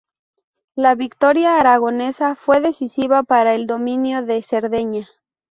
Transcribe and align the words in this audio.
La 0.73 0.95
victoria 0.95 1.59
aragonesa 1.59 2.33
fue 2.33 2.59
decisiva 2.59 3.21
para 3.21 3.53
el 3.53 3.67
dominio 3.67 4.25
de 4.25 4.41
Cerdeña. 4.41 5.07